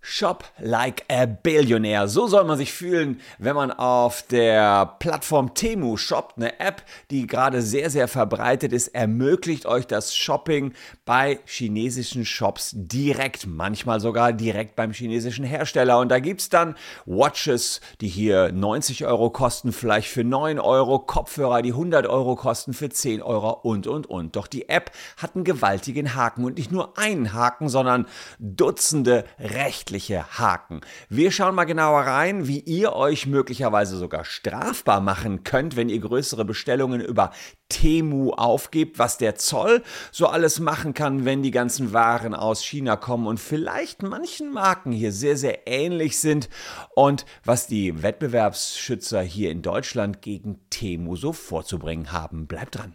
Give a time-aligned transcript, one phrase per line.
[0.00, 2.08] Shop like a Billionaire.
[2.08, 6.36] So soll man sich fühlen, wenn man auf der Plattform Temu shoppt.
[6.36, 10.72] Eine App, die gerade sehr, sehr verbreitet ist, ermöglicht euch das Shopping
[11.04, 15.98] bei chinesischen Shops direkt, manchmal sogar direkt beim chinesischen Hersteller.
[15.98, 21.00] Und da gibt es dann Watches, die hier 90 Euro kosten, vielleicht für 9 Euro,
[21.00, 24.36] Kopfhörer, die 100 Euro kosten für 10 Euro und, und, und.
[24.36, 28.06] Doch die App hat einen gewaltigen Haken und nicht nur einen Haken, sondern
[28.38, 30.82] Dutzende rechtliche rechtliche Haken.
[31.08, 35.98] Wir schauen mal genauer rein, wie ihr euch möglicherweise sogar strafbar machen könnt, wenn ihr
[35.98, 37.30] größere Bestellungen über
[37.70, 42.96] Temu aufgebt, was der Zoll so alles machen kann, wenn die ganzen Waren aus China
[42.96, 46.50] kommen und vielleicht manchen Marken hier sehr, sehr ähnlich sind
[46.94, 52.46] und was die Wettbewerbsschützer hier in Deutschland gegen Temu so vorzubringen haben.
[52.46, 52.94] Bleibt dran.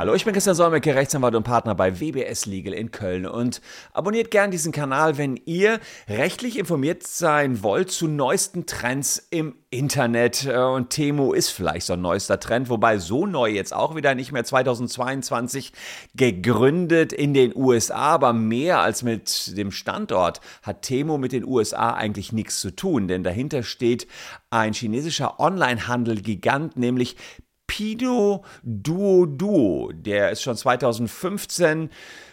[0.00, 3.60] Hallo, ich bin Christian Solmecke, Rechtsanwalt und Partner bei WBS Legal in Köln und
[3.92, 10.46] abonniert gern diesen Kanal, wenn ihr rechtlich informiert sein wollt zu neuesten Trends im Internet.
[10.46, 14.32] Und Temo ist vielleicht so ein neuester Trend, wobei so neu jetzt auch wieder nicht
[14.32, 15.74] mehr 2022
[16.14, 21.92] gegründet in den USA, aber mehr als mit dem Standort hat Temo mit den USA
[21.92, 24.06] eigentlich nichts zu tun, denn dahinter steht
[24.48, 27.16] ein chinesischer Onlinehandel-Gigant, nämlich
[27.70, 29.92] Pido Duo Duo.
[29.92, 31.88] Der ist schon 2015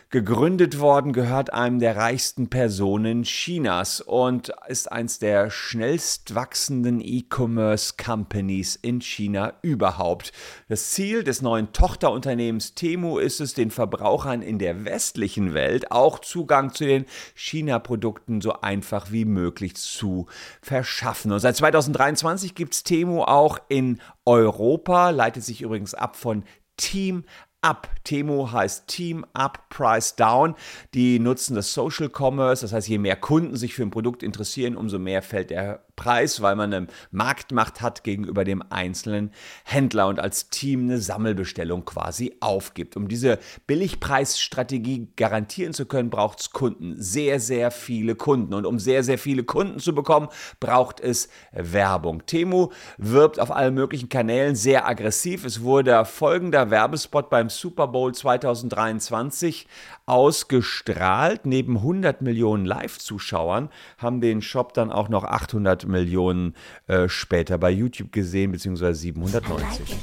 [0.09, 7.95] gegründet worden, gehört einem der reichsten Personen Chinas und ist eins der schnellst wachsenden E-Commerce
[8.01, 10.31] Companies in China überhaupt.
[10.69, 16.19] Das Ziel des neuen Tochterunternehmens Temu ist es, den Verbrauchern in der westlichen Welt auch
[16.19, 20.27] Zugang zu den China-Produkten so einfach wie möglich zu
[20.61, 21.33] verschaffen.
[21.33, 26.43] Und seit 2023 gibt es Temu auch in Europa, leitet sich übrigens ab von
[26.77, 27.25] Team
[27.61, 27.89] Up.
[28.03, 30.55] Temo heißt Team Up, Price Down.
[30.93, 34.75] Die nutzen das Social Commerce, das heißt, je mehr Kunden sich für ein Produkt interessieren,
[34.75, 39.31] umso mehr fällt der Preis, weil man eine Marktmacht hat gegenüber dem einzelnen
[39.65, 42.95] Händler und als Team eine Sammelbestellung quasi aufgibt.
[42.95, 48.53] Um diese Billigpreisstrategie garantieren zu können, braucht es Kunden, sehr, sehr viele Kunden.
[48.53, 50.29] Und um sehr, sehr viele Kunden zu bekommen,
[50.61, 52.25] braucht es Werbung.
[52.25, 55.43] Temu wirbt auf allen möglichen Kanälen sehr aggressiv.
[55.43, 59.67] Es wurde folgender Werbespot beim Super Bowl 2023
[60.05, 61.45] ausgestrahlt.
[61.45, 66.55] Neben 100 Millionen Live-Zuschauern haben den Shop dann auch noch 800 Millionen
[66.87, 69.97] äh, später bei YouTube gesehen, beziehungsweise 790.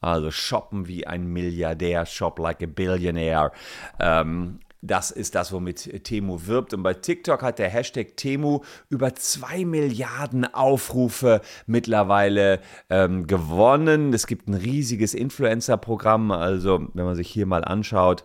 [0.00, 3.52] Also shoppen wie ein Milliardär, shop like a billionaire.
[3.98, 6.72] Ähm, das ist das, womit Temu wirbt.
[6.72, 14.14] Und bei TikTok hat der Hashtag Temu über zwei Milliarden Aufrufe mittlerweile ähm, gewonnen.
[14.14, 16.30] Es gibt ein riesiges Influencer-Programm.
[16.30, 18.24] Also, wenn man sich hier mal anschaut,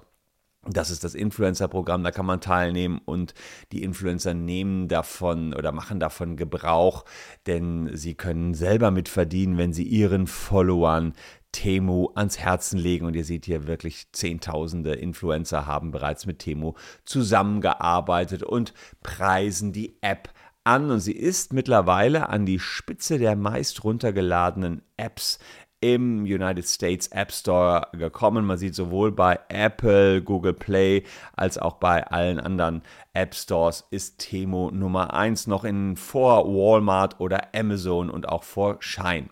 [0.67, 3.33] das ist das Influencer-Programm, da kann man teilnehmen und
[3.71, 7.05] die Influencer nehmen davon oder machen davon Gebrauch,
[7.45, 11.13] denn sie können selber mitverdienen, wenn sie ihren Followern
[11.55, 13.05] Temu ans Herzen legen.
[13.05, 16.73] Und ihr seht hier wirklich Zehntausende Influencer haben bereits mit Temu
[17.05, 20.29] zusammengearbeitet und preisen die App
[20.65, 20.91] an.
[20.91, 25.39] Und sie ist mittlerweile an die Spitze der meist runtergeladenen Apps
[25.79, 28.45] im United States App Store gekommen.
[28.45, 31.03] Man sieht sowohl bei Apple, Google Play
[31.37, 32.81] als auch bei allen anderen
[33.15, 38.77] App Stores ist Temo Nummer 1 noch in vor Walmart oder Amazon und auch vor
[38.79, 39.29] Shine.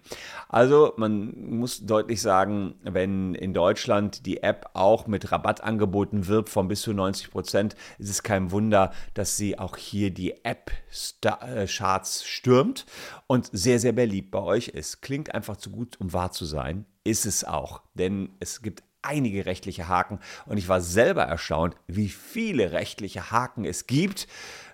[0.47, 6.49] Also man muss deutlich sagen, wenn in Deutschland die App auch mit Rabatt angeboten wird
[6.49, 12.21] von bis zu 90 Prozent, ist es kein Wunder, dass sie auch hier die App-Charts
[12.21, 12.85] äh, stürmt
[13.27, 15.01] und sehr, sehr beliebt bei euch ist.
[15.01, 16.85] Klingt einfach zu gut, um wahr zu sein.
[17.03, 20.19] Ist es auch, denn es gibt einige rechtliche Haken.
[20.45, 24.27] Und ich war selber erstaunt, wie viele rechtliche Haken es gibt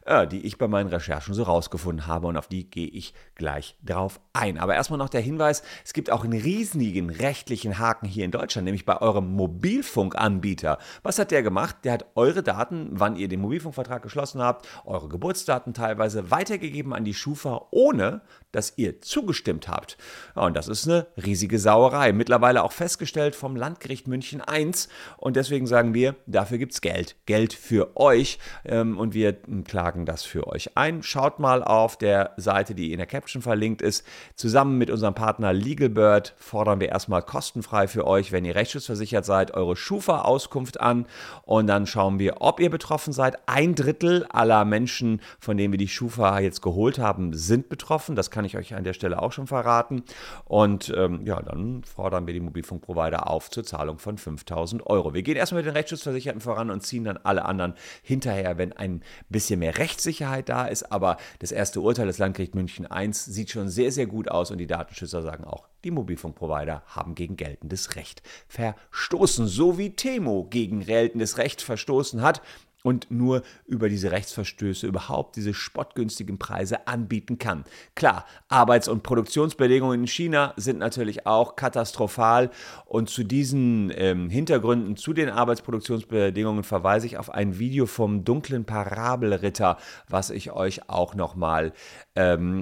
[0.09, 3.75] äh, die ich bei meinen Recherchen so rausgefunden habe und auf die gehe ich gleich
[3.83, 4.57] drauf ein.
[4.57, 8.65] Aber erstmal noch der Hinweis, es gibt auch einen riesigen rechtlichen Haken hier in Deutschland,
[8.65, 10.79] nämlich bei eurem Mobilfunkanbieter.
[11.03, 11.77] Was hat der gemacht?
[11.83, 17.05] Der hat eure Daten, wann ihr den Mobilfunkvertrag geschlossen habt, eure Geburtsdaten teilweise weitergegeben an
[17.05, 18.21] die Schufa, ohne
[18.51, 19.97] dass ihr zugestimmt habt.
[20.35, 22.13] Ja, und das ist eine riesige Sauerei.
[22.13, 24.71] Mittlerweile auch festgestellt vom Landgericht München I.
[25.17, 27.15] Und deswegen sagen wir, dafür gibt es Geld.
[27.25, 28.39] Geld für euch.
[28.65, 31.03] Ähm, und wir klagen tragen das für euch ein.
[31.03, 34.05] Schaut mal auf der Seite, die in der Caption verlinkt ist.
[34.35, 39.53] Zusammen mit unserem Partner LegalBird fordern wir erstmal kostenfrei für euch, wenn ihr rechtsschutzversichert seid,
[39.53, 41.05] eure Schufa-Auskunft an
[41.43, 43.37] und dann schauen wir, ob ihr betroffen seid.
[43.47, 48.15] Ein Drittel aller Menschen, von denen wir die Schufa jetzt geholt haben, sind betroffen.
[48.15, 50.03] Das kann ich euch an der Stelle auch schon verraten.
[50.45, 55.13] Und ähm, ja, dann fordern wir die Mobilfunkprovider auf zur Zahlung von 5000 Euro.
[55.13, 57.73] Wir gehen erstmal mit den Rechtsschutzversicherten voran und ziehen dann alle anderen
[58.03, 60.91] hinterher, wenn ein bisschen mehr Rechtssicherheit da ist.
[60.91, 64.57] Aber das erste Urteil des Landgerichts München I sieht schon sehr, sehr gut aus und
[64.57, 70.85] die Datenschützer sagen auch, die Mobilfunkprovider haben gegen geltendes Recht verstoßen, so wie Temo gegen
[70.85, 72.41] geltendes Recht verstoßen hat
[72.83, 77.65] und nur über diese Rechtsverstöße überhaupt diese spottgünstigen Preise anbieten kann.
[77.95, 82.51] Klar, Arbeits- und Produktionsbedingungen in China sind natürlich auch katastrophal
[82.85, 88.65] und zu diesen ähm, Hintergründen, zu den Arbeitsproduktionsbedingungen verweise ich auf ein Video vom dunklen
[88.65, 89.77] Parabelritter,
[90.07, 91.73] was ich euch auch nochmal
[92.15, 92.61] ähm,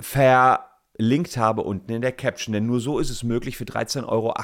[0.00, 4.34] verlinkt habe unten in der Caption, denn nur so ist es möglich für 13,48 Euro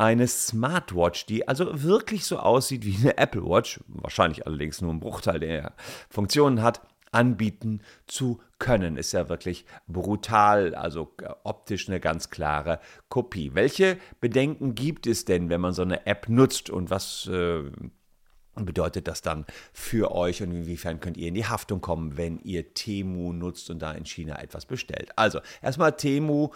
[0.00, 5.00] eine Smartwatch, die also wirklich so aussieht wie eine Apple Watch, wahrscheinlich allerdings nur einen
[5.00, 5.74] Bruchteil der
[6.08, 6.80] Funktionen hat,
[7.12, 8.96] anbieten zu können.
[8.96, 11.14] Ist ja wirklich brutal, also
[11.44, 12.80] optisch eine ganz klare
[13.10, 13.50] Kopie.
[13.52, 17.64] Welche Bedenken gibt es denn, wenn man so eine App nutzt und was äh,
[18.54, 22.74] bedeutet das dann für euch und inwiefern könnt ihr in die Haftung kommen, wenn ihr
[22.74, 25.10] Temu nutzt und da in China etwas bestellt?
[25.16, 26.50] Also, erstmal Temu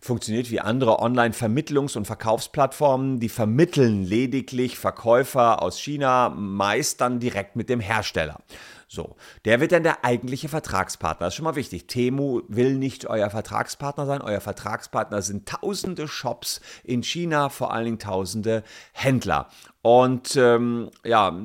[0.00, 3.20] funktioniert wie andere Online-Vermittlungs- und Verkaufsplattformen.
[3.20, 8.40] Die vermitteln lediglich Verkäufer aus China, meist dann direkt mit dem Hersteller.
[8.88, 11.26] So, der wird dann der eigentliche Vertragspartner.
[11.26, 11.86] Das ist schon mal wichtig.
[11.86, 14.22] Temu will nicht euer Vertragspartner sein.
[14.22, 19.48] Euer Vertragspartner sind tausende Shops in China, vor allen Dingen tausende Händler.
[19.82, 21.36] Und ähm, ja,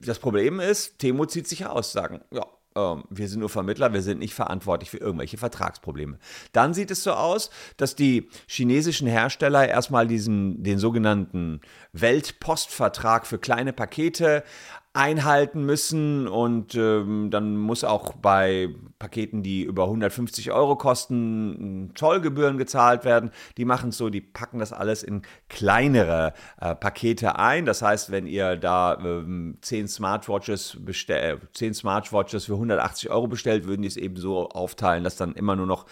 [0.00, 2.46] das Problem ist, Temo zieht sich aus, sagen, ja,
[2.76, 6.18] ähm, wir sind nur Vermittler, wir sind nicht verantwortlich für irgendwelche Vertragsprobleme.
[6.52, 11.60] Dann sieht es so aus, dass die chinesischen Hersteller erstmal diesen, den sogenannten
[11.92, 14.44] Weltpostvertrag für kleine Pakete
[14.92, 22.58] einhalten müssen und ähm, dann muss auch bei Paketen, die über 150 Euro kosten, Zollgebühren
[22.58, 23.30] gezahlt werden.
[23.56, 27.66] Die machen es so, die packen das alles in kleinere äh, Pakete ein.
[27.66, 33.66] Das heißt, wenn ihr da ähm, 10 Smartwatches bestellt, 10 Smartwatches für 180 Euro bestellt,
[33.66, 35.86] würden die es eben so aufteilen, dass dann immer nur noch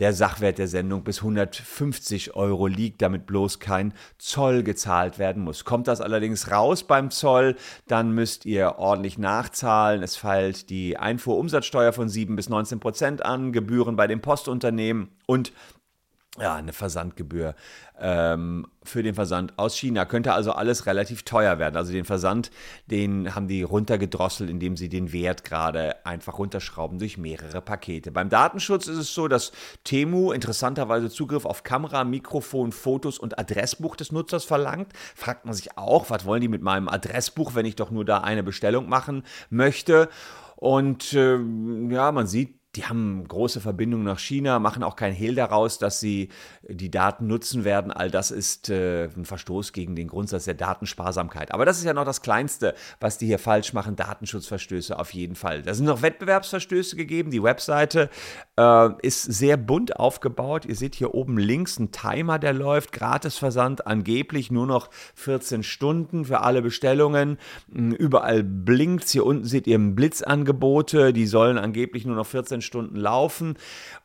[0.00, 5.64] der Sachwert der Sendung bis 150 Euro liegt, damit bloß kein Zoll gezahlt werden muss.
[5.64, 7.56] Kommt das allerdings raus beim Zoll,
[7.86, 10.02] dann müsst ihr ordentlich nachzahlen.
[10.02, 15.52] Es fällt die Einfuhrumsatzsteuer von 7 bis 19 Prozent an, Gebühren bei dem Postunternehmen und
[16.40, 17.54] ja, eine Versandgebühr
[18.00, 20.06] ähm, für den Versand aus China.
[20.06, 21.76] Könnte also alles relativ teuer werden.
[21.76, 22.50] Also den Versand,
[22.86, 28.10] den haben die runtergedrosselt, indem sie den Wert gerade einfach runterschrauben durch mehrere Pakete.
[28.12, 29.52] Beim Datenschutz ist es so, dass
[29.84, 34.94] Temu interessanterweise Zugriff auf Kamera, Mikrofon, Fotos und Adressbuch des Nutzers verlangt.
[35.14, 38.22] Fragt man sich auch, was wollen die mit meinem Adressbuch, wenn ich doch nur da
[38.22, 40.08] eine Bestellung machen möchte?
[40.56, 41.38] Und äh,
[41.90, 46.00] ja, man sieht, die haben große Verbindungen nach China, machen auch kein Hehl daraus, dass
[46.00, 46.30] sie
[46.66, 47.92] die Daten nutzen werden.
[47.92, 51.52] All das ist äh, ein Verstoß gegen den Grundsatz der Datensparsamkeit.
[51.52, 53.94] Aber das ist ja noch das Kleinste, was die hier falsch machen.
[53.94, 55.60] Datenschutzverstöße auf jeden Fall.
[55.60, 57.30] Da sind noch Wettbewerbsverstöße gegeben.
[57.30, 58.08] Die Webseite
[58.58, 60.64] äh, ist sehr bunt aufgebaut.
[60.64, 62.92] Ihr seht hier oben links einen Timer, der läuft.
[62.92, 67.36] Gratisversand angeblich nur noch 14 Stunden für alle Bestellungen.
[67.70, 71.12] Hm, überall blinkt Hier unten seht ihr Blitzangebote.
[71.12, 73.56] Die sollen angeblich nur noch 14 Stunden laufen.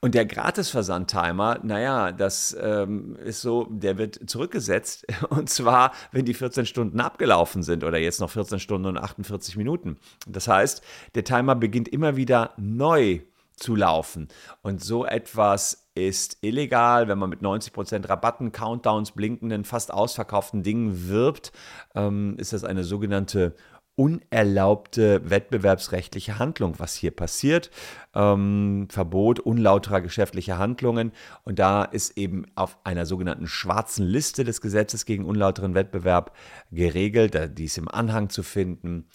[0.02, 5.06] Und der Gratisversand-Timer, naja, das ähm, ist so, der wird zurückgesetzt.
[5.30, 9.58] Und zwar, wenn die 14 Stunden abgelaufen sind oder jetzt noch 14 Stunden und 48
[9.58, 9.98] Minuten.
[10.28, 10.82] Das heißt,
[11.16, 13.22] der Timer beginnt immer wieder neu
[13.58, 14.28] zu laufen.
[14.62, 21.10] Und so etwas ist illegal, wenn man mit 90% Rabatten, Countdowns, blinkenden, fast ausverkauften Dingen
[21.10, 21.52] wirbt,
[21.96, 23.56] ähm, ist das eine sogenannte
[23.98, 27.72] unerlaubte wettbewerbsrechtliche Handlung, was hier passiert.
[28.13, 31.12] Ähm, Verbot unlauterer geschäftlicher Handlungen.
[31.44, 36.36] Und da ist eben auf einer sogenannten schwarzen Liste des Gesetzes gegen unlauteren Wettbewerb
[36.72, 39.08] geregelt, die ist im Anhang zu finden,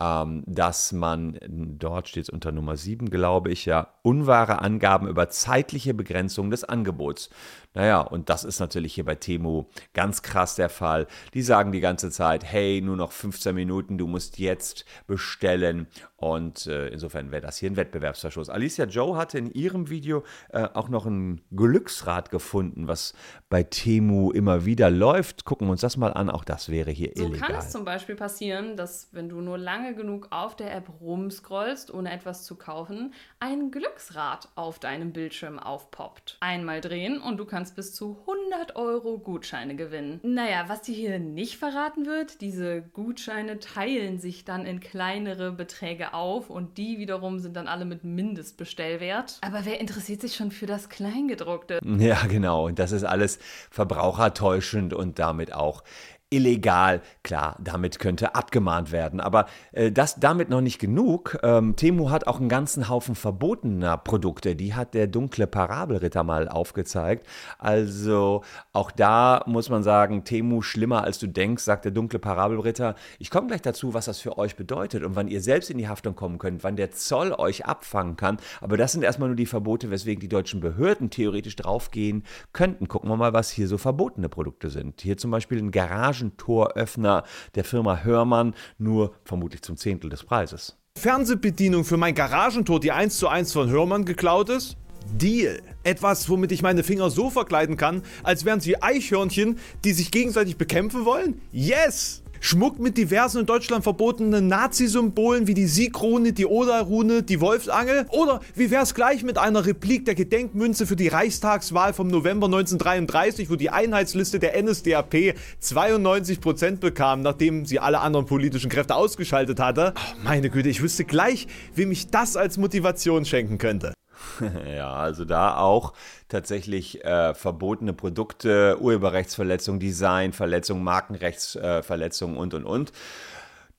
[0.00, 5.28] ähm, dass man, dort steht es unter Nummer 7, glaube ich, ja, unwahre Angaben über
[5.30, 7.30] zeitliche Begrenzung des Angebots.
[7.74, 11.06] Naja, und das ist natürlich hier bei Temu ganz krass der Fall.
[11.34, 15.86] Die sagen die ganze Zeit, hey, nur noch 15 Minuten, du musst jetzt bestellen.
[16.16, 18.50] Und äh, insofern wäre das hier ein Wettbewerbsverstoß.
[18.50, 23.14] Alicia Joe hatte in ihrem Video äh, auch noch ein Glücksrad gefunden, was
[23.48, 25.44] bei Temu immer wieder läuft.
[25.44, 26.30] Gucken wir uns das mal an.
[26.30, 27.38] Auch das wäre hier so illegal.
[27.38, 30.90] So kann es zum Beispiel passieren, dass wenn du nur lange genug auf der App
[31.00, 36.38] rumscrollst, ohne etwas zu kaufen, ein Glücksrad auf deinem Bildschirm aufpoppt.
[36.40, 40.20] Einmal drehen und du kannst bis zu 100 Euro Gutscheine gewinnen.
[40.22, 46.14] Naja, was dir hier nicht verraten wird, diese Gutscheine teilen sich dann in kleinere Beträge
[46.14, 49.38] auf und die wiederum sind dann alle mit Mindestbestellwert.
[49.42, 51.78] Aber wer interessiert sich schon für das Kleingedruckte?
[51.82, 52.66] Ja, genau.
[52.66, 53.38] Und das ist alles
[53.70, 55.82] verbrauchertäuschend und damit auch
[56.30, 57.00] illegal.
[57.22, 59.20] Klar, damit könnte abgemahnt werden.
[59.20, 61.38] Aber äh, das damit noch nicht genug.
[61.42, 64.54] Ähm, Temu hat auch einen ganzen Haufen verbotener Produkte.
[64.54, 67.26] Die hat der dunkle Parabelritter mal aufgezeigt.
[67.58, 68.42] Also
[68.72, 72.94] auch da muss man sagen, Temu schlimmer als du denkst, sagt der dunkle Parabelritter.
[73.18, 75.88] Ich komme gleich dazu, was das für euch bedeutet und wann ihr selbst in die
[75.88, 78.36] Haftung kommen könnt, wann der Zoll euch abfangen kann.
[78.60, 82.88] Aber das sind erstmal nur die Verbote, weswegen die deutschen Behörden theoretisch draufgehen könnten.
[82.88, 85.00] Gucken wir mal, was hier so verbotene Produkte sind.
[85.00, 90.76] Hier zum Beispiel ein Garage Garagentoröffner der Firma Hörmann, nur vermutlich zum Zehntel des Preises.
[90.98, 94.76] Fernsehbedienung für mein Garagentor, die 1 zu 1 von Hörmann geklaut ist?
[95.14, 95.60] Deal.
[95.84, 100.58] Etwas, womit ich meine Finger so verkleiden kann, als wären sie Eichhörnchen, die sich gegenseitig
[100.58, 101.40] bekämpfen wollen?
[101.52, 102.22] Yes!
[102.40, 108.06] Schmuck mit diversen in Deutschland verbotenen Nazi-Symbolen wie die Siegrune, die Oda-Rune, die Wolfsangel?
[108.10, 113.50] Oder wie wär's gleich mit einer Replik der Gedenkmünze für die Reichstagswahl vom November 1933,
[113.50, 119.94] wo die Einheitsliste der NSDAP 92% bekam, nachdem sie alle anderen politischen Kräfte ausgeschaltet hatte?
[119.96, 123.97] Oh, meine Güte, ich wüsste gleich, wem ich das als Motivation schenken könnte.
[124.76, 125.92] ja, also da auch
[126.28, 132.92] tatsächlich äh, verbotene Produkte, Urheberrechtsverletzung, Designverletzung, Markenrechtsverletzung äh, und und und.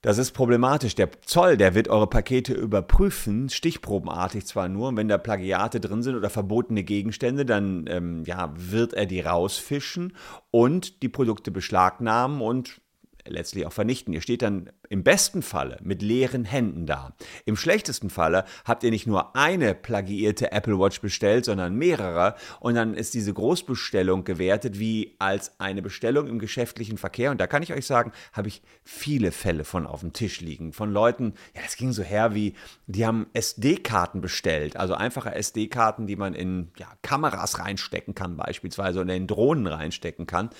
[0.02, 0.94] Das ist problematisch.
[0.94, 6.02] Der Zoll, der wird eure Pakete überprüfen, stichprobenartig zwar nur, und wenn da Plagiate drin
[6.02, 10.16] sind oder verbotene Gegenstände, dann ähm, ja, wird er die rausfischen
[10.50, 12.80] und die Produkte beschlagnahmen und
[13.26, 14.12] letztlich auch vernichten.
[14.12, 17.14] Ihr steht dann im besten Falle mit leeren Händen da.
[17.44, 22.74] Im schlechtesten Falle habt ihr nicht nur eine plagiierte Apple Watch bestellt, sondern mehrere und
[22.74, 27.62] dann ist diese Großbestellung gewertet wie als eine Bestellung im geschäftlichen Verkehr und da kann
[27.62, 31.62] ich euch sagen, habe ich viele Fälle von auf dem Tisch liegen von Leuten, ja,
[31.62, 32.54] das ging so her wie
[32.86, 39.00] die haben SD-Karten bestellt, also einfache SD-Karten, die man in ja, Kameras reinstecken kann beispielsweise
[39.00, 40.50] oder in Drohnen reinstecken kann.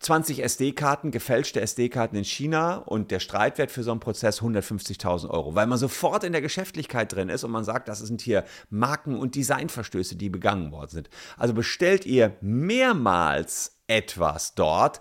[0.00, 5.54] 20 SD-Karten, gefälschte SD-Karten in China und der Streitwert für so einen Prozess 150.000 Euro,
[5.54, 9.18] weil man sofort in der Geschäftlichkeit drin ist und man sagt, das sind hier Marken-
[9.18, 11.10] und Designverstöße, die begangen worden sind.
[11.36, 15.00] Also bestellt ihr mehrmals etwas dort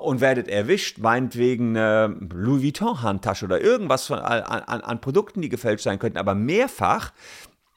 [0.00, 5.48] und werdet erwischt, meinetwegen eine Louis Vuitton-Handtasche oder irgendwas von, an, an, an Produkten, die
[5.48, 7.12] gefälscht sein könnten, aber mehrfach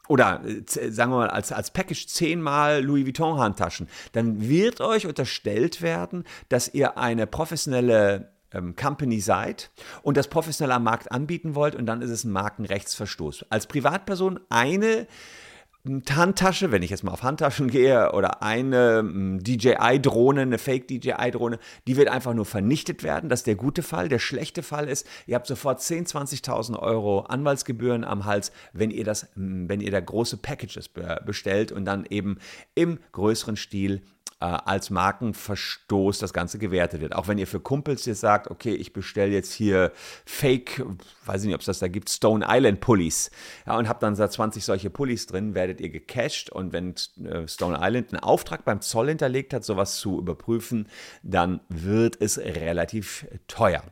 [0.07, 5.05] oder äh, sagen wir mal als, als Package zehnmal Louis Vuitton Handtaschen, dann wird euch
[5.05, 9.71] unterstellt werden, dass ihr eine professionelle ähm, Company seid
[10.01, 13.45] und das professionell am Markt anbieten wollt und dann ist es ein Markenrechtsverstoß.
[13.49, 15.07] Als Privatperson eine
[16.09, 19.03] Handtasche, wenn ich jetzt mal auf Handtaschen gehe, oder eine
[19.41, 23.29] DJI-Drohne, eine Fake-DJI-Drohne, die wird einfach nur vernichtet werden.
[23.29, 24.09] Das ist der gute Fall.
[24.09, 29.03] Der schlechte Fall ist, ihr habt sofort 10.000, 20.000 Euro Anwaltsgebühren am Hals, wenn ihr
[29.03, 30.89] das, wenn ihr da große Packages
[31.25, 32.37] bestellt und dann eben
[32.75, 34.01] im größeren Stil
[34.39, 37.15] äh, als Markenverstoß das Ganze gewertet wird.
[37.15, 39.91] Auch wenn ihr für Kumpels jetzt sagt, okay, ich bestelle jetzt hier
[40.25, 40.83] Fake,
[41.25, 43.31] weiß ich nicht, ob es das da gibt, Stone Island Pullis
[43.65, 46.93] ja, und habt dann da 20 solche Pullis drin, werdet ihr gecached und wenn
[47.25, 50.87] äh, Stone Island einen Auftrag beim Zoll hinterlegt hat, sowas zu überprüfen,
[51.23, 53.83] dann wird es relativ teuer.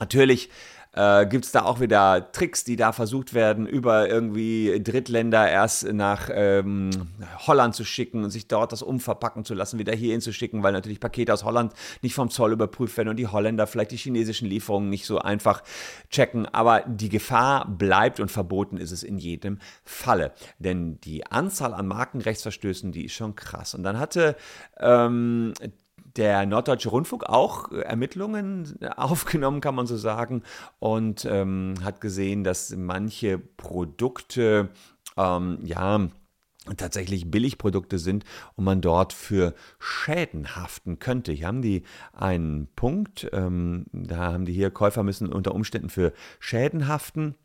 [0.00, 0.50] Natürlich
[0.98, 5.92] äh, gibt es da auch wieder Tricks, die da versucht werden, über irgendwie Drittländer erst
[5.92, 6.90] nach ähm,
[7.46, 10.72] Holland zu schicken und sich dort das umverpacken zu lassen, wieder hierhin zu schicken, weil
[10.72, 14.48] natürlich Pakete aus Holland nicht vom Zoll überprüft werden und die Holländer vielleicht die chinesischen
[14.48, 15.62] Lieferungen nicht so einfach
[16.10, 16.46] checken.
[16.46, 20.32] Aber die Gefahr bleibt und verboten ist es in jedem Falle.
[20.58, 23.74] Denn die Anzahl an Markenrechtsverstößen, die ist schon krass.
[23.74, 24.34] Und dann hatte
[24.80, 25.52] ähm,
[26.16, 30.42] der Norddeutsche Rundfunk auch äh, Ermittlungen aufgenommen, kann man so sagen,
[30.78, 34.70] und ähm, hat gesehen, dass manche Produkte,
[35.16, 36.08] ähm, ja,
[36.76, 38.24] tatsächlich Billigprodukte sind
[38.56, 41.32] und man dort für Schäden haften könnte.
[41.32, 46.12] Hier haben die einen Punkt, ähm, da haben die hier, Käufer müssen unter Umständen für
[46.40, 47.36] Schäden haften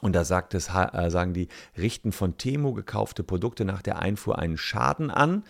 [0.00, 1.46] Und da sagt es, äh, sagen die,
[1.78, 5.44] richten von Temo gekaufte Produkte nach der Einfuhr einen Schaden an,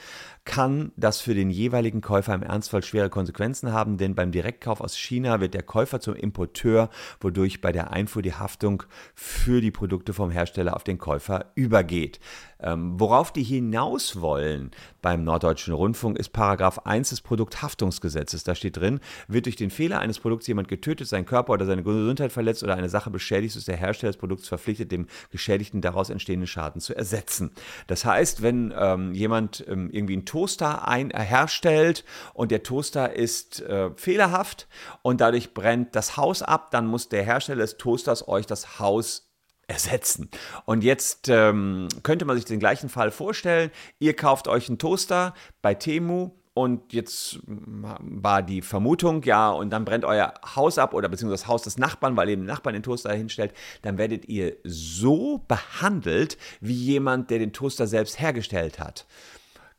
[0.44, 4.98] kann das für den jeweiligen Käufer im Ernstfall schwere Konsequenzen haben, denn beim Direktkauf aus
[4.98, 8.82] China wird der Käufer zum Importeur, wodurch bei der Einfuhr die Haftung
[9.14, 12.20] für die Produkte vom Hersteller auf den Käufer übergeht.
[12.62, 14.70] Ähm, worauf die hinaus wollen
[15.02, 18.44] beim Norddeutschen Rundfunk ist Paragraph 1 des Produkthaftungsgesetzes.
[18.44, 21.82] Da steht drin, wird durch den Fehler eines Produkts jemand getötet, seinen Körper oder seine
[21.82, 26.08] Gesundheit verletzt oder eine Sache beschädigt, ist der Hersteller des Produkts verpflichtet, dem Geschädigten daraus
[26.08, 27.50] entstehenden Schaden zu ersetzen.
[27.88, 33.12] Das heißt, wenn ähm, jemand ähm, irgendwie einen Toaster ein, äh, herstellt und der Toaster
[33.12, 34.68] ist äh, fehlerhaft
[35.02, 39.31] und dadurch brennt das Haus ab, dann muss der Hersteller des Toasters euch das Haus
[39.66, 40.30] ersetzen.
[40.64, 43.70] Und jetzt ähm, könnte man sich den gleichen Fall vorstellen.
[43.98, 49.86] Ihr kauft euch einen Toaster bei Temu und jetzt war die Vermutung, ja, und dann
[49.86, 52.82] brennt euer Haus ab oder beziehungsweise das Haus des Nachbarn, weil ihr den Nachbarn den
[52.82, 59.06] Toaster hinstellt, dann werdet ihr so behandelt wie jemand, der den Toaster selbst hergestellt hat.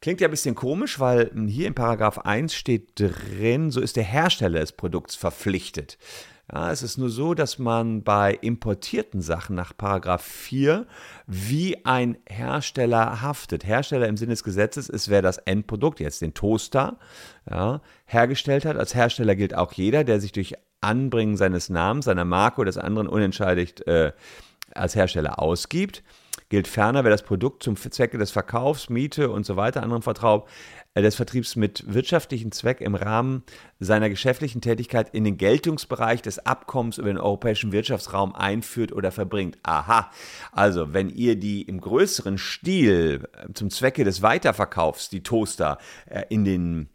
[0.01, 4.03] Klingt ja ein bisschen komisch, weil hier in Paragraph 1 steht drin, so ist der
[4.03, 5.99] Hersteller des Produkts verpflichtet.
[6.51, 10.85] Ja, es ist nur so, dass man bei importierten Sachen nach Paragraph 4
[11.25, 13.65] wie ein Hersteller haftet.
[13.65, 16.97] Hersteller im Sinne des Gesetzes ist, wer das Endprodukt, jetzt den Toaster,
[17.49, 18.75] ja, hergestellt hat.
[18.75, 22.77] Als Hersteller gilt auch jeder, der sich durch Anbringen seines Namens, seiner Marke oder des
[22.77, 24.11] anderen unentscheidigt äh,
[24.75, 26.03] als Hersteller ausgibt.
[26.49, 30.47] Gilt ferner, wer das Produkt zum Zwecke des Verkaufs, Miete und so weiter anderen vertraut,
[31.01, 33.43] des Vertriebs mit wirtschaftlichem Zweck im Rahmen
[33.79, 39.57] seiner geschäftlichen Tätigkeit in den Geltungsbereich des Abkommens über den europäischen Wirtschaftsraum einführt oder verbringt.
[39.63, 40.11] Aha,
[40.51, 46.23] also wenn ihr die im größeren Stil äh, zum Zwecke des Weiterverkaufs, die Toaster, äh,
[46.29, 46.89] in den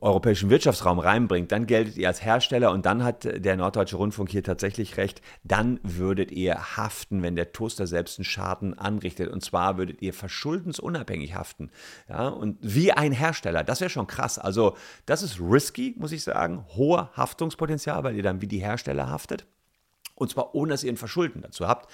[0.00, 4.42] europäischen Wirtschaftsraum reinbringt, dann geltet ihr als Hersteller und dann hat der Norddeutsche Rundfunk hier
[4.42, 9.28] tatsächlich recht, dann würdet ihr haften, wenn der Toaster selbst einen Schaden anrichtet.
[9.28, 11.70] Und zwar würdet ihr verschuldensunabhängig haften.
[12.08, 14.38] Ja, und wie ein Hersteller, das wäre schon krass.
[14.38, 16.64] Also das ist risky, muss ich sagen.
[16.76, 19.46] Hoher Haftungspotenzial, weil ihr dann wie die Hersteller haftet.
[20.14, 21.90] Und zwar ohne, dass ihr ein Verschulden dazu habt.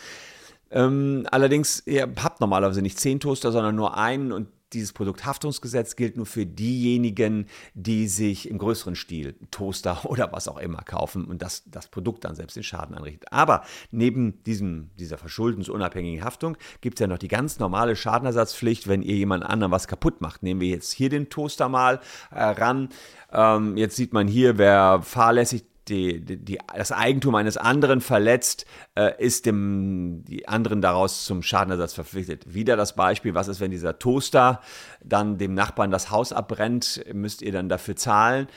[0.70, 6.16] Ähm, allerdings, ihr habt normalerweise nicht zehn Toaster, sondern nur einen und dieses Produkthaftungsgesetz gilt
[6.16, 11.42] nur für diejenigen, die sich im größeren Stil Toaster oder was auch immer kaufen und
[11.42, 13.32] das, das Produkt dann selbst den Schaden anrichtet.
[13.32, 19.02] Aber neben diesem, dieser verschuldensunabhängigen Haftung gibt es ja noch die ganz normale Schadenersatzpflicht, wenn
[19.02, 20.42] ihr jemand anderem was kaputt macht.
[20.42, 22.88] Nehmen wir jetzt hier den Toaster mal äh, ran.
[23.32, 29.12] Ähm, jetzt sieht man hier, wer fahrlässig die, die, das Eigentum eines anderen verletzt, äh,
[29.22, 32.54] ist dem die anderen daraus zum Schadenersatz verpflichtet.
[32.54, 34.60] Wieder das Beispiel, was ist, wenn dieser Toaster
[35.02, 38.48] dann dem Nachbarn das Haus abbrennt, müsst ihr dann dafür zahlen.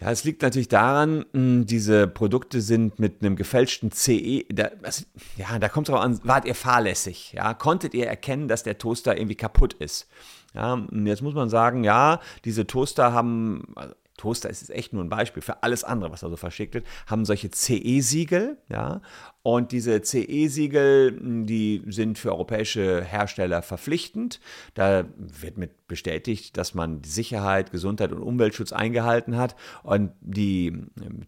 [0.00, 5.04] Ja, es liegt natürlich daran, mh, diese Produkte sind mit einem gefälschten CE, da, also,
[5.38, 8.76] ja, da kommt es drauf an, wart ihr fahrlässig, ja, konntet ihr erkennen, dass der
[8.76, 10.06] Toaster irgendwie kaputt ist.
[10.52, 13.74] Ja, jetzt muss man sagen, ja, diese Toaster haben,
[14.16, 17.24] Toaster ist echt nur ein Beispiel für alles andere, was da so verschickt wird, haben
[17.24, 19.00] solche CE-Siegel, ja,
[19.42, 24.40] und diese CE-Siegel, hm, die sind für europäische Hersteller verpflichtend.
[24.74, 29.54] Da wird mit bestätigt, dass man Sicherheit, Gesundheit und Umweltschutz eingehalten hat.
[29.84, 31.26] Und die hm,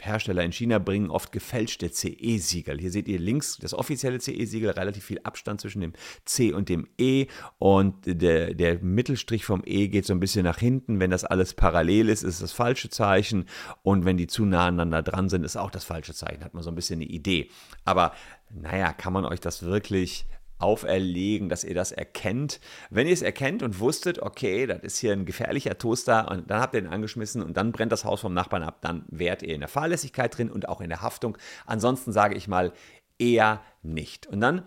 [0.00, 2.80] Hersteller in China bringen oft gefälschte CE-Siegel.
[2.80, 5.92] Hier seht ihr links das offizielle CE-Siegel, relativ viel Abstand zwischen dem
[6.24, 7.26] C und dem E
[7.58, 10.98] und der, der Mittelstrich vom E geht so ein bisschen nach hinten.
[10.98, 13.46] Wenn das alles parallel ist, ist das falsche Zeichen
[13.82, 16.42] und wenn die zu nah aneinander dran sind, ist auch das falsche Zeichen.
[16.42, 17.48] Hat man so ein bisschen eine Idee.
[17.84, 18.12] Aber
[18.50, 20.26] naja, kann man euch das wirklich
[20.62, 22.60] auferlegen, dass ihr das erkennt.
[22.90, 26.60] Wenn ihr es erkennt und wusstet, okay, das ist hier ein gefährlicher Toaster und dann
[26.60, 29.54] habt ihr den angeschmissen und dann brennt das Haus vom Nachbarn ab, dann wärt ihr
[29.54, 31.36] in der Fahrlässigkeit drin und auch in der Haftung.
[31.66, 32.72] Ansonsten sage ich mal
[33.18, 34.26] eher nicht.
[34.26, 34.62] Und dann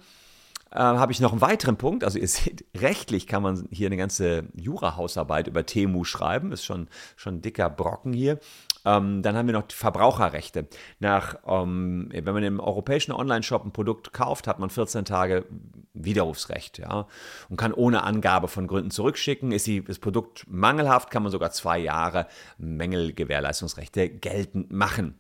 [0.72, 2.04] äh, habe ich noch einen weiteren Punkt.
[2.04, 6.52] Also ihr seht, rechtlich kann man hier eine ganze Jura-Hausarbeit über Temu schreiben.
[6.52, 8.40] Ist schon, schon ein dicker Brocken hier.
[8.86, 10.68] Ähm, dann haben wir noch die Verbraucherrechte.
[11.00, 15.46] Nach, ähm, wenn man im europäischen Online-Shop ein Produkt kauft, hat man 14 Tage
[15.94, 17.08] Widerrufsrecht ja,
[17.50, 19.52] und kann ohne Angabe von Gründen zurückschicken.
[19.52, 25.20] Ist die, das Produkt mangelhaft, kann man sogar zwei Jahre Mängelgewährleistungsrechte geltend machen.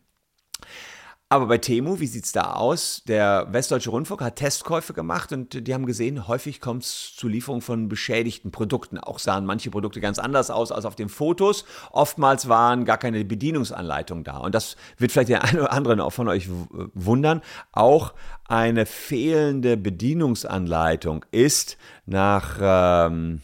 [1.27, 3.01] Aber bei Temu, wie sieht es da aus?
[3.07, 7.61] Der Westdeutsche Rundfunk hat Testkäufe gemacht und die haben gesehen, häufig kommt es zu Lieferung
[7.61, 8.99] von beschädigten Produkten.
[8.99, 11.65] Auch sahen manche Produkte ganz anders aus als auf den Fotos.
[11.91, 14.37] Oftmals waren gar keine Bedienungsanleitungen da.
[14.37, 16.47] Und das wird vielleicht der eine oder andere von euch
[16.93, 17.41] wundern.
[17.71, 18.13] Auch
[18.47, 23.41] eine fehlende Bedienungsanleitung ist nach ähm,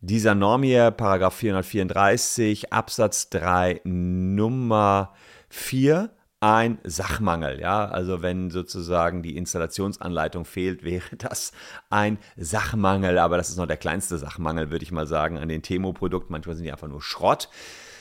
[0.00, 5.14] dieser Norm hier, Paragraph 434, Absatz 3, Nummer
[5.48, 6.10] 4,
[6.42, 7.60] ein Sachmangel.
[7.60, 11.52] Ja, also wenn sozusagen die Installationsanleitung fehlt, wäre das
[11.88, 13.18] ein Sachmangel.
[13.18, 16.32] Aber das ist noch der kleinste Sachmangel, würde ich mal sagen, an den Temo-Produkten.
[16.32, 17.48] Manchmal sind die einfach nur Schrott.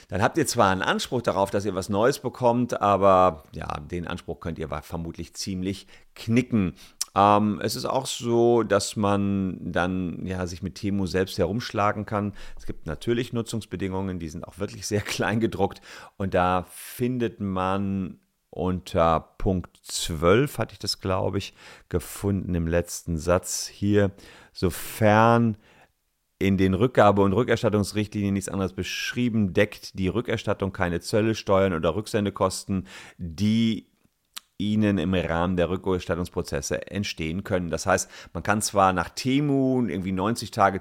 [0.10, 4.08] Dann habt ihr zwar einen Anspruch darauf, dass ihr was Neues bekommt, aber ja, den
[4.08, 6.74] Anspruch könnt ihr vermutlich ziemlich knicken.
[7.16, 12.34] Ähm, es ist auch so, dass man dann ja, sich mit Temu selbst herumschlagen kann.
[12.58, 15.82] Es gibt natürlich Nutzungsbedingungen, die sind auch wirklich sehr klein gedruckt
[16.18, 18.20] und da findet man
[18.52, 21.54] unter Punkt 12 hatte ich das, glaube ich,
[21.90, 24.12] gefunden im letzten Satz hier,
[24.54, 25.58] sofern
[26.38, 31.96] in den Rückgabe- und Rückerstattungsrichtlinien nichts anderes beschrieben, deckt die Rückerstattung keine Zölle, Steuern oder
[31.96, 32.88] Rücksendekosten,
[33.18, 33.88] die
[34.58, 37.70] ihnen im Rahmen der Rückerstattungsprozesse entstehen können.
[37.70, 40.80] Das heißt, man kann zwar nach Temu irgendwie 90 Tage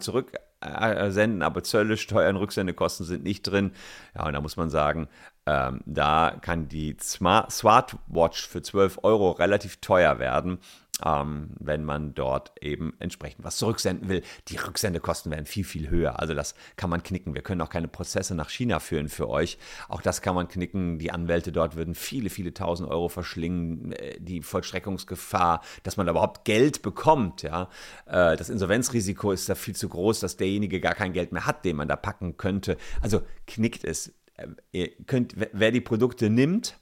[0.60, 3.72] zurücksenden, aber Zölle, Steuern, Rücksendekosten sind nicht drin.
[4.14, 5.08] Ja, und da muss man sagen,
[5.46, 10.58] ähm, da kann die Smart Smartwatch für 12 Euro relativ teuer werden
[11.04, 14.22] ähm, wenn man dort eben entsprechend was zurücksenden will.
[14.48, 16.20] Die Rücksendekosten werden viel, viel höher.
[16.20, 17.34] Also das kann man knicken.
[17.34, 19.58] Wir können auch keine Prozesse nach China führen für euch.
[19.88, 20.98] Auch das kann man knicken.
[20.98, 23.92] Die Anwälte dort würden viele, viele tausend Euro verschlingen.
[23.92, 27.42] Äh, die Vollstreckungsgefahr, dass man da überhaupt Geld bekommt.
[27.42, 27.68] Ja?
[28.06, 31.64] Äh, das Insolvenzrisiko ist da viel zu groß, dass derjenige gar kein Geld mehr hat,
[31.64, 32.76] den man da packen könnte.
[33.00, 34.12] Also knickt es.
[34.34, 36.78] Äh, ihr könnt, wer die Produkte nimmt,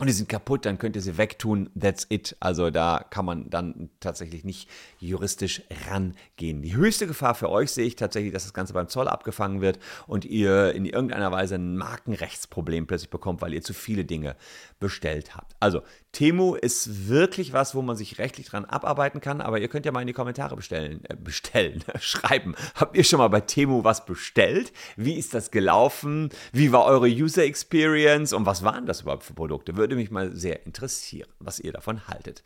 [0.00, 2.34] und die sind kaputt, dann könnt ihr sie wegtun, that's it.
[2.40, 4.66] Also da kann man dann tatsächlich nicht
[4.98, 6.62] juristisch rangehen.
[6.62, 9.78] Die höchste Gefahr für euch sehe ich tatsächlich, dass das Ganze beim Zoll abgefangen wird
[10.06, 14.36] und ihr in irgendeiner Weise ein Markenrechtsproblem plötzlich bekommt, weil ihr zu viele Dinge
[14.78, 15.54] bestellt habt.
[15.60, 15.82] Also
[16.12, 19.92] Temu ist wirklich was, wo man sich rechtlich dran abarbeiten kann, aber ihr könnt ja
[19.92, 22.56] mal in die Kommentare bestellen, äh, bestellen, schreiben.
[22.74, 24.72] Habt ihr schon mal bei Temu was bestellt?
[24.96, 26.30] Wie ist das gelaufen?
[26.52, 29.76] Wie war eure User Experience und was waren das überhaupt für Produkte?
[29.90, 32.44] Würde mich mal sehr interessieren, was ihr davon haltet.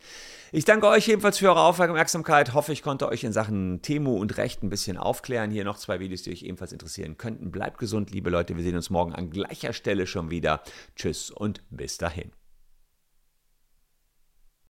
[0.51, 2.55] Ich danke euch jedenfalls für eure Aufmerksamkeit.
[2.55, 5.51] Hoffe, ich konnte euch in Sachen Temu und Recht ein bisschen aufklären.
[5.51, 7.51] Hier noch zwei Videos, die euch ebenfalls interessieren könnten.
[7.51, 8.57] Bleibt gesund, liebe Leute.
[8.57, 10.63] Wir sehen uns morgen an gleicher Stelle schon wieder.
[10.95, 12.31] Tschüss und bis dahin.